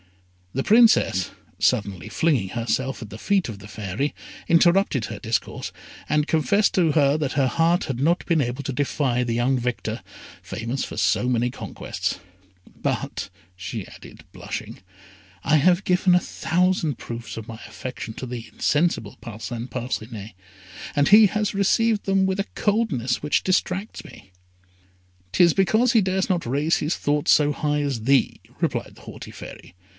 [0.53, 1.29] The Princess,
[1.59, 4.13] suddenly flinging herself at the feet of the Fairy,
[4.49, 5.71] interrupted her discourse,
[6.09, 9.57] and confessed to her that her heart had not been able to defy the young
[9.57, 10.01] victor,
[10.41, 12.19] famous for so many conquests.
[12.81, 13.85] "But," added she,
[14.33, 14.79] blushing,
[15.43, 20.31] "I have given a thousand proofs of my affection to the insensible Parcin Parcinet,
[20.95, 24.31] and he has received them with a coldness which distracts me."
[25.31, 29.31] "'Tis because he dares not raise his thoughts so high as thee," replied the haughty
[29.31, 29.75] Fairy.